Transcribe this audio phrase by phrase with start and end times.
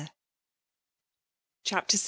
[0.01, 0.09] o3
[1.63, 1.99] CHAPTER VI.